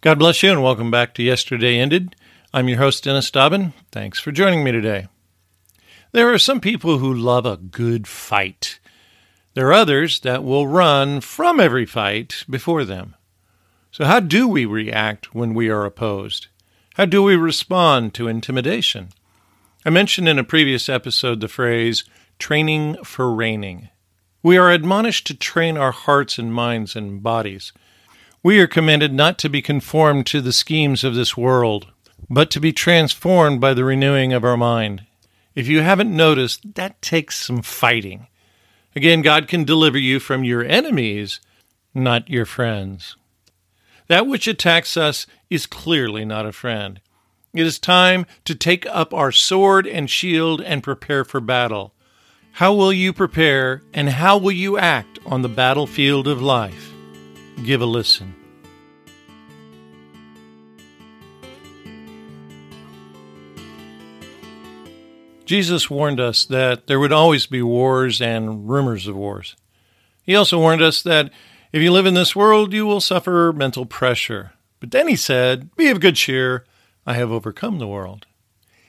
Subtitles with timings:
[0.00, 2.14] God bless you and welcome back to Yesterday Ended.
[2.54, 3.72] I'm your host, Dennis Dobbin.
[3.90, 5.08] Thanks for joining me today.
[6.12, 8.78] There are some people who love a good fight.
[9.54, 13.16] There are others that will run from every fight before them.
[13.90, 16.46] So, how do we react when we are opposed?
[16.94, 19.08] How do we respond to intimidation?
[19.84, 22.04] I mentioned in a previous episode the phrase
[22.38, 23.88] training for reigning.
[24.44, 27.72] We are admonished to train our hearts and minds and bodies.
[28.42, 31.88] We are commanded not to be conformed to the schemes of this world,
[32.30, 35.04] but to be transformed by the renewing of our mind.
[35.56, 38.28] If you haven't noticed, that takes some fighting.
[38.94, 41.40] Again, God can deliver you from your enemies,
[41.92, 43.16] not your friends.
[44.06, 47.00] That which attacks us is clearly not a friend.
[47.52, 51.92] It is time to take up our sword and shield and prepare for battle.
[52.52, 56.87] How will you prepare and how will you act on the battlefield of life?
[57.64, 58.34] Give a listen.
[65.44, 69.56] Jesus warned us that there would always be wars and rumors of wars.
[70.22, 71.32] He also warned us that
[71.72, 74.52] if you live in this world, you will suffer mental pressure.
[74.78, 76.66] But then he said, Be of good cheer,
[77.06, 78.26] I have overcome the world.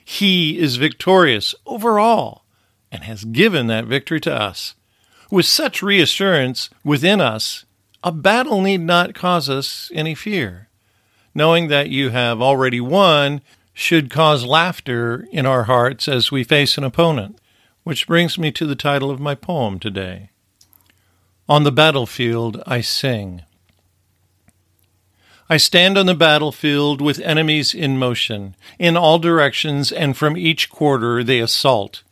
[0.04, 2.44] He is victorious over all
[2.92, 4.74] and has given that victory to us.
[5.30, 7.64] With such reassurance within us,
[8.02, 10.68] a battle need not cause us any fear.
[11.34, 13.40] Knowing that you have already won
[13.72, 17.38] should cause laughter in our hearts as we face an opponent,
[17.84, 20.30] which brings me to the title of my poem today.
[21.48, 23.42] On the battlefield I sing.
[25.48, 28.54] I stand on the battlefield with enemies in motion.
[28.78, 32.04] In all directions and from each quarter they assault,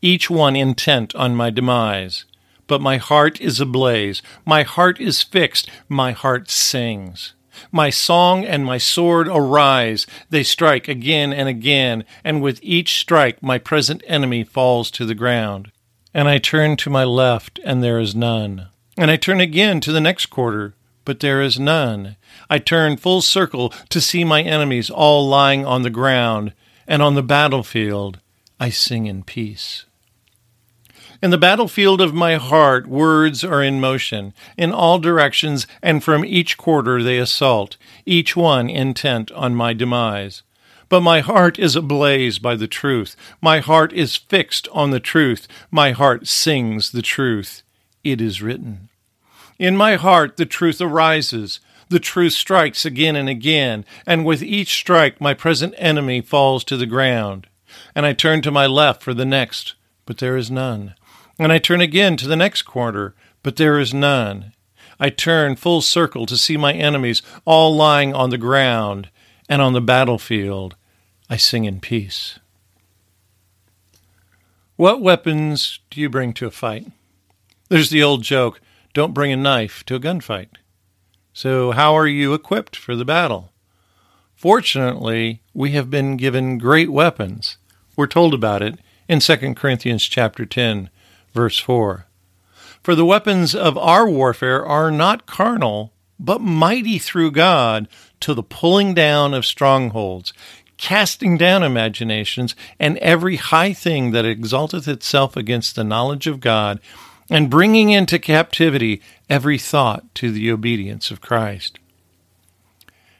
[0.00, 2.24] each one intent on my demise.
[2.66, 7.34] But my heart is ablaze, my heart is fixed, my heart sings.
[7.72, 10.06] My song and my sword arise.
[10.30, 15.14] They strike again and again, and with each strike my present enemy falls to the
[15.14, 15.72] ground.
[16.12, 18.68] And I turn to my left, and there is none.
[18.96, 20.74] And I turn again to the next quarter,
[21.04, 22.16] but there is none.
[22.50, 26.52] I turn full circle to see my enemies all lying on the ground,
[26.86, 28.20] and on the battlefield
[28.58, 29.84] I sing in peace.
[31.22, 34.34] In the battlefield of my heart, words are in motion.
[34.58, 40.42] In all directions and from each quarter they assault, each one intent on my demise.
[40.88, 43.16] But my heart is ablaze by the truth.
[43.40, 45.48] My heart is fixed on the truth.
[45.70, 47.62] My heart sings the truth.
[48.04, 48.88] It is written.
[49.58, 51.60] In my heart the truth arises.
[51.88, 56.76] The truth strikes again and again, and with each strike my present enemy falls to
[56.76, 57.46] the ground.
[57.94, 59.74] And I turn to my left for the next,
[60.04, 60.94] but there is none.
[61.38, 64.52] And I turn again to the next quarter, but there is none.
[64.98, 69.10] I turn full circle to see my enemies all lying on the ground,
[69.48, 70.76] and on the battlefield
[71.28, 72.38] I sing in peace.
[74.76, 76.86] What weapons do you bring to a fight?
[77.68, 78.60] There's the old joke
[78.94, 80.48] don't bring a knife to a gunfight.
[81.32, 83.52] So, how are you equipped for the battle?
[84.34, 87.58] Fortunately, we have been given great weapons.
[87.94, 90.88] We're told about it in 2 Corinthians chapter 10,
[91.36, 92.06] Verse 4
[92.82, 97.88] For the weapons of our warfare are not carnal, but mighty through God
[98.20, 100.32] to the pulling down of strongholds,
[100.78, 106.80] casting down imaginations, and every high thing that exalteth itself against the knowledge of God,
[107.28, 111.78] and bringing into captivity every thought to the obedience of Christ.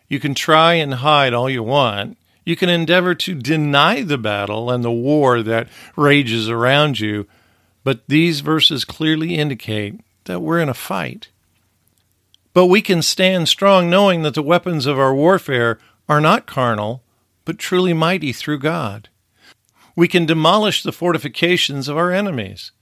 [0.09, 2.16] You can try and hide all you want.
[2.47, 7.26] You can endeavor to deny the battle and the war that rages around you,
[7.87, 11.29] but these verses clearly indicate that we're in a fight.
[12.53, 17.05] But we can stand strong knowing that the weapons of our warfare are not carnal,
[17.45, 19.09] but truly mighty through God.
[19.95, 22.73] We can demolish the fortifications of our enemies.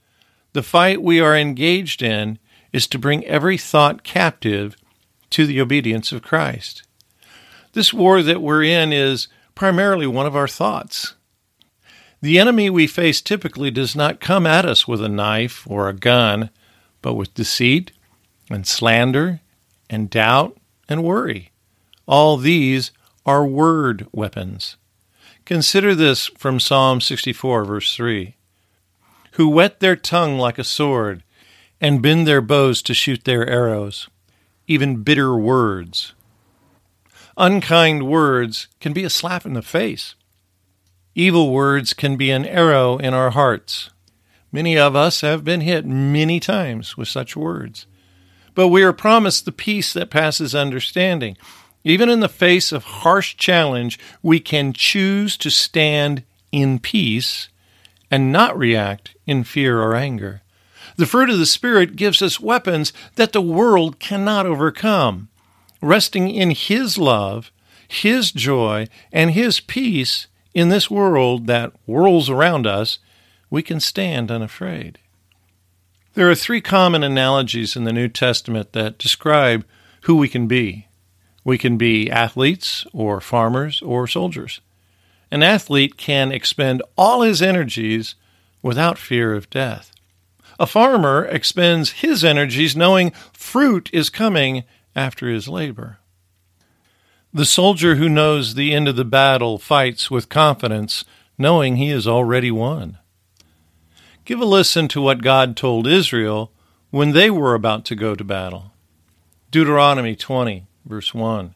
[0.53, 2.39] The fight we are engaged in
[2.73, 4.75] is to bring every thought captive
[5.29, 6.81] to the obedience of Christ.
[7.73, 11.13] This war that we're in is primarily one of our thoughts.
[12.25, 15.93] The enemy we face typically does not come at us with a knife or a
[15.93, 16.49] gun,
[17.03, 17.91] but with deceit
[18.49, 19.41] and slander
[19.91, 20.57] and doubt
[20.89, 21.51] and worry.
[22.07, 22.89] All these
[23.27, 24.75] are word weapons.
[25.45, 28.33] Consider this from Psalm 64, verse 3
[29.33, 31.23] Who whet their tongue like a sword,
[31.79, 34.09] and bend their bows to shoot their arrows,
[34.65, 36.13] even bitter words.
[37.37, 40.15] Unkind words can be a slap in the face.
[41.17, 43.89] Evil words can be an arrow in our hearts.
[44.51, 47.87] Many of us have been hit many times with such words.
[48.53, 51.37] But we are promised the peace that passes understanding.
[51.85, 57.47] Even in the face of harsh challenge, we can choose to stand in peace
[58.11, 60.41] and not react in fear or anger.
[60.97, 65.29] The fruit of the Spirit gives us weapons that the world cannot overcome.
[65.81, 67.51] Resting in His love,
[67.87, 72.97] His joy, and His peace in this world that whirls around us,
[73.51, 74.97] we can stand unafraid.
[76.13, 79.65] There are three common analogies in the New Testament that describe
[80.03, 80.87] who we can be.
[81.43, 84.61] We can be athletes, or farmers, or soldiers.
[85.29, 88.15] An athlete can expend all his energies
[88.61, 89.91] without fear of death.
[90.57, 94.63] A farmer expends his energies knowing fruit is coming
[94.95, 95.99] after his labor.
[97.35, 101.03] The soldier who knows the end of the battle fights with confidence,
[101.37, 102.97] knowing he has already won.
[104.23, 106.53] Give a listen to what God told Israel
[106.91, 108.71] when they were about to go to battle.
[109.51, 111.53] Deuteronomy 20, verse 1.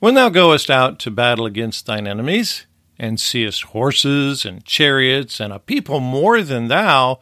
[0.00, 2.66] When thou goest out to battle against thine enemies,
[2.98, 7.20] and seest horses and chariots and a people more than thou,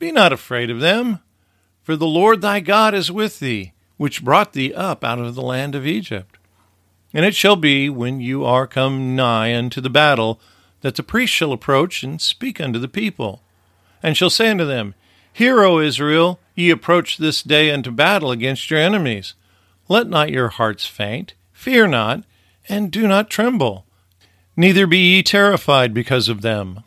[0.00, 1.20] be not afraid of them,
[1.80, 5.42] for the Lord thy God is with thee, which brought thee up out of the
[5.42, 6.37] land of Egypt.
[7.12, 10.40] And it shall be, when you are come nigh unto the battle,
[10.82, 13.42] that the priest shall approach and speak unto the people,
[14.02, 14.94] and shall say unto them,
[15.32, 19.34] Hear, O Israel, ye approach this day unto battle against your enemies.
[19.88, 22.24] Let not your hearts faint, fear not,
[22.68, 23.86] and do not tremble.
[24.56, 26.82] Neither be ye terrified because of them.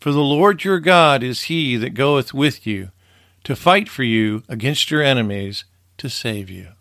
[0.00, 2.90] For the Lord your God is he that goeth with you
[3.44, 5.64] to fight for you against your enemies
[5.98, 6.75] to save you.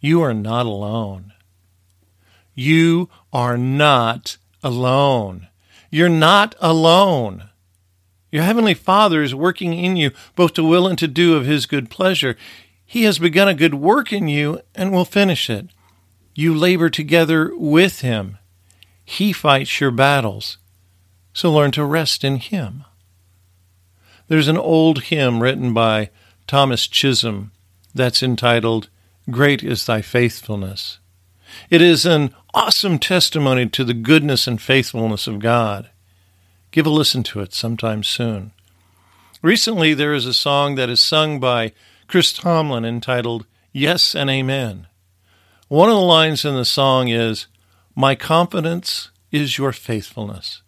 [0.00, 1.32] You are not alone.
[2.54, 5.48] You are not alone.
[5.90, 7.50] You're not alone.
[8.32, 11.66] Your Heavenly Father is working in you both to will and to do of His
[11.66, 12.36] good pleasure.
[12.84, 15.68] He has begun a good work in you and will finish it.
[16.34, 18.38] You labor together with Him.
[19.04, 20.58] He fights your battles
[21.32, 22.84] so learn to rest in Him.
[24.28, 26.10] There's an old hymn written by
[26.46, 27.52] Thomas Chisholm
[27.94, 28.88] that's entitled,
[29.28, 30.98] Great is Thy Faithfulness.
[31.68, 35.90] It is an awesome testimony to the goodness and faithfulness of God.
[36.70, 38.52] Give a listen to it sometime soon.
[39.42, 41.72] Recently, there is a song that is sung by
[42.08, 44.86] Chris Tomlin entitled Yes and Amen.
[45.68, 47.46] One of the lines in the song is,
[47.94, 50.62] My confidence is your faithfulness.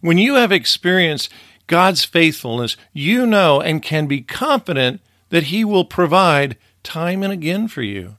[0.00, 1.32] When you have experienced
[1.66, 5.00] God's faithfulness, you know and can be confident
[5.30, 8.16] that He will provide time and again for you.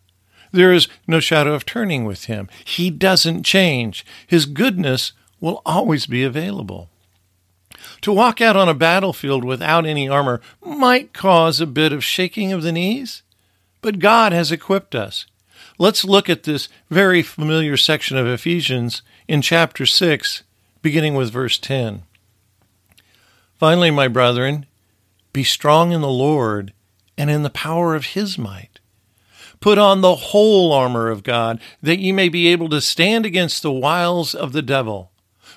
[0.52, 2.50] There is no shadow of turning with Him.
[2.64, 4.06] He doesn't change.
[4.28, 6.90] His goodness will always be available.
[8.02, 12.52] To walk out on a battlefield without any armor might cause a bit of shaking
[12.52, 13.22] of the knees,
[13.82, 15.26] but God has equipped us.
[15.78, 20.44] Let's look at this very familiar section of Ephesians in chapter 6
[20.86, 22.04] beginning with verse 10.
[23.58, 24.68] Finally, my brethren,
[25.34, 26.74] be strong in the Lord
[27.18, 28.80] and in the power of his might.
[29.60, 33.62] Put on the whole armor of God, that ye may be able to stand against
[33.62, 35.12] the wiles of the devil.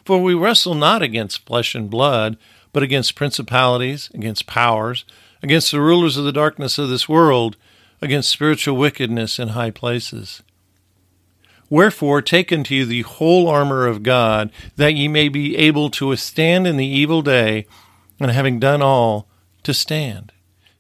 [0.05, 2.39] For we wrestle not against flesh and blood,
[2.73, 5.05] but against principalities, against powers,
[5.43, 7.57] against the rulers of the darkness of this world,
[8.01, 10.43] against spiritual wickedness in high places.
[11.71, 16.09] Wherefore, take unto you the whole armor of God, that ye may be able to
[16.09, 17.67] withstand in the evil day,
[18.19, 19.29] and having done all,
[19.65, 20.33] to stand.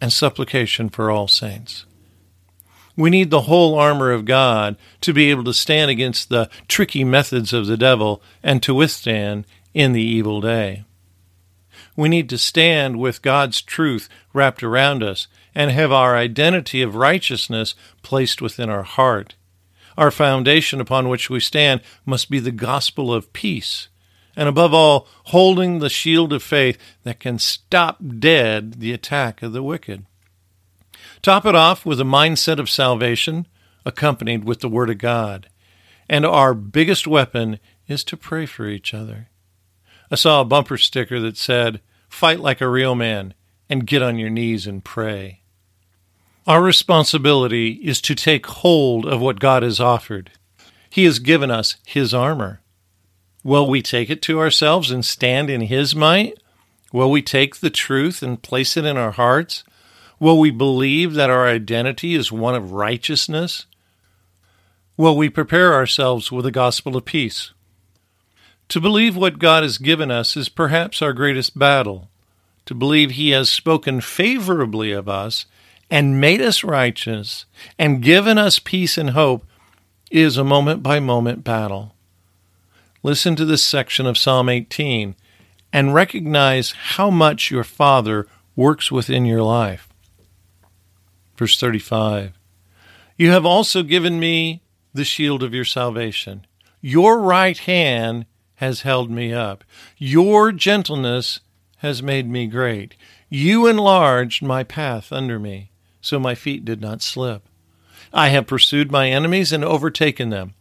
[0.00, 1.84] and supplication for all saints.
[2.96, 7.04] We need the whole armor of God to be able to stand against the tricky
[7.04, 10.84] methods of the devil and to withstand in the evil day.
[11.94, 16.94] We need to stand with God's truth wrapped around us and have our identity of
[16.94, 19.34] righteousness placed within our heart.
[19.96, 23.88] Our foundation upon which we stand must be the gospel of peace,
[24.36, 29.52] and above all, holding the shield of faith that can stop dead the attack of
[29.52, 30.04] the wicked.
[31.22, 33.46] Top it off with a mindset of salvation,
[33.84, 35.48] accompanied with the Word of God.
[36.08, 39.28] And our biggest weapon is to pray for each other.
[40.10, 43.34] I saw a bumper sticker that said, Fight like a real man
[43.68, 45.42] and get on your knees and pray.
[46.46, 50.30] Our responsibility is to take hold of what God has offered.
[50.88, 52.60] He has given us His armor.
[53.46, 56.36] Will we take it to ourselves and stand in His might?
[56.92, 59.62] Will we take the truth and place it in our hearts?
[60.18, 63.66] Will we believe that our identity is one of righteousness?
[64.96, 67.52] Will we prepare ourselves with the gospel of peace?
[68.70, 72.10] To believe what God has given us is perhaps our greatest battle.
[72.64, 75.46] To believe He has spoken favorably of us
[75.88, 77.46] and made us righteous
[77.78, 79.46] and given us peace and hope
[80.10, 81.92] is a moment by moment battle.
[83.06, 85.14] Listen to this section of Psalm 18
[85.72, 89.88] and recognize how much your Father works within your life.
[91.36, 92.32] Verse 35
[93.16, 94.60] You have also given me
[94.92, 96.48] the shield of your salvation.
[96.80, 99.62] Your right hand has held me up.
[99.98, 101.38] Your gentleness
[101.76, 102.96] has made me great.
[103.28, 105.70] You enlarged my path under me,
[106.00, 107.48] so my feet did not slip.
[108.12, 110.55] I have pursued my enemies and overtaken them.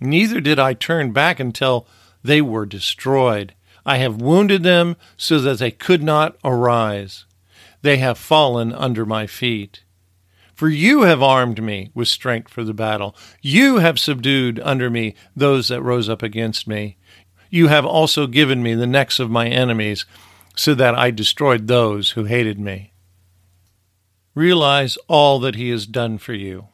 [0.00, 1.86] Neither did I turn back until
[2.22, 3.54] they were destroyed.
[3.84, 7.26] I have wounded them so that they could not arise.
[7.82, 9.84] They have fallen under my feet.
[10.54, 13.16] For you have armed me with strength for the battle.
[13.40, 16.98] You have subdued under me those that rose up against me.
[17.48, 20.04] You have also given me the necks of my enemies,
[20.54, 22.92] so that I destroyed those who hated me.
[24.34, 26.68] Realize all that He has done for you.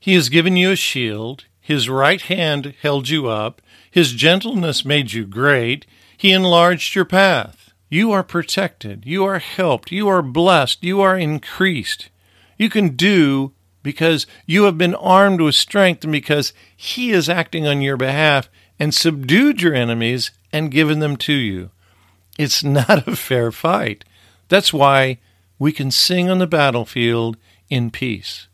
[0.00, 3.60] He has given you a shield, His right hand held you up,
[3.90, 5.84] His gentleness made you great,
[6.16, 7.74] He enlarged your path.
[7.90, 12.08] You are protected, you are helped, you are blessed, you are increased.
[12.56, 17.66] You can do because you have been armed with strength and because He is acting
[17.66, 18.48] on your behalf
[18.78, 21.70] and subdued your enemies and given them to you.
[22.38, 24.06] It's not a fair fight.
[24.48, 25.18] That's why
[25.58, 27.36] we can sing on the battlefield
[27.68, 28.47] in peace.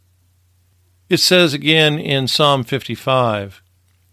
[1.15, 3.63] It says again in Psalm 55,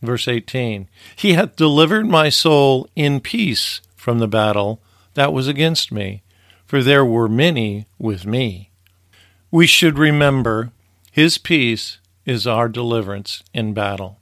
[0.03, 4.79] verse 18 He hath delivered my soul in peace from the battle
[5.15, 6.21] that was against me,
[6.63, 8.69] for there were many with me.
[9.49, 10.73] We should remember
[11.11, 14.19] His peace is our deliverance in battle.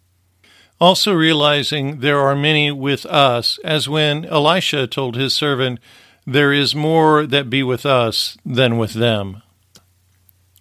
[0.80, 5.82] Also realizing there are many with us, as when Elisha told his servant,
[6.26, 9.42] There is more that be with us than with them.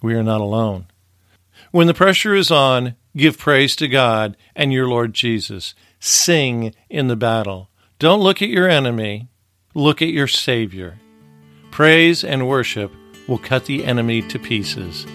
[0.02, 0.87] We are not alone.
[1.70, 5.75] When the pressure is on, give praise to God and your Lord Jesus.
[6.00, 7.68] Sing in the battle.
[7.98, 9.28] Don't look at your enemy,
[9.75, 10.98] look at your Savior.
[11.70, 12.90] Praise and worship
[13.26, 15.06] will cut the enemy to pieces.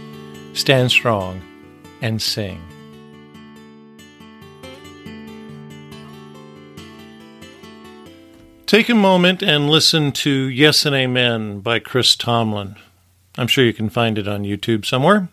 [0.54, 1.42] Stand strong
[2.02, 2.62] and sing.
[8.68, 12.76] Take a moment and listen to Yes and Amen by Chris Tomlin.
[13.38, 15.30] I'm sure you can find it on YouTube somewhere.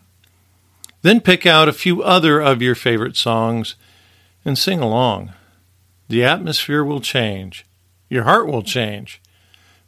[1.03, 3.77] Then pick out a few other of your favorite songs
[4.45, 5.33] and sing along.
[6.09, 7.65] The atmosphere will change.
[8.09, 9.21] Your heart will change.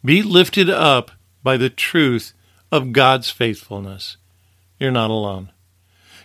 [0.04, 1.10] Be lifted up
[1.42, 2.32] by the truth
[2.70, 4.16] of God's faithfulness.
[4.78, 5.50] You're not alone.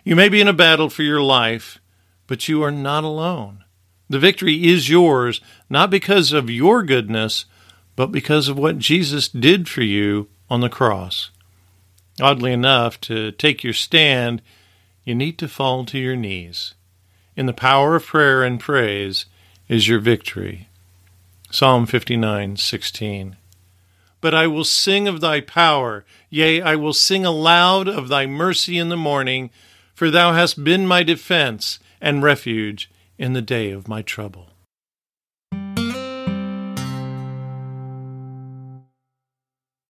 [0.04, 1.80] You may be in a battle for your life,
[2.28, 3.64] but you are not alone.
[4.10, 7.46] The victory is yours, not because of your goodness,
[7.96, 11.32] but because of what Jesus did for you on the cross.
[12.22, 14.42] Oddly enough, to take your stand,
[15.08, 16.74] you need to fall to your knees.
[17.38, 19.26] In the power of prayer and praise
[19.70, 20.68] is your victory.
[21.50, 23.38] Psalm 59:16.
[24.20, 28.78] But I will sing of thy power, yea, I will sing aloud of thy mercy
[28.78, 29.50] in the morning,
[29.96, 34.47] for thou hast been my defense and refuge in the day of my trouble.